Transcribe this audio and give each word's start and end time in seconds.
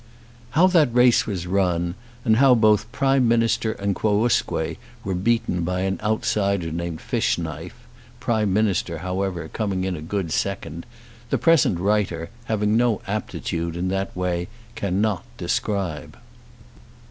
How 0.57 0.65
that 0.65 0.91
race 0.95 1.27
was 1.27 1.45
run, 1.45 1.93
and 2.25 2.37
how 2.37 2.55
both 2.55 2.91
Prime 2.91 3.27
Minister 3.27 3.73
and 3.73 3.93
Quousque 3.93 4.49
were 5.03 5.13
beaten 5.13 5.61
by 5.61 5.81
an 5.81 5.99
outsider 6.01 6.71
named 6.71 6.99
Fishknife, 6.99 7.85
Prime 8.19 8.51
Minister, 8.51 8.97
however, 9.05 9.47
coming 9.47 9.83
in 9.83 9.95
a 9.95 10.01
good 10.01 10.31
second, 10.31 10.87
the 11.29 11.37
present 11.37 11.79
writer 11.79 12.31
having 12.45 12.75
no 12.75 13.03
aptitude 13.05 13.75
in 13.77 13.89
that 13.89 14.15
way, 14.15 14.47
cannot 14.73 15.23
describe. 15.37 16.17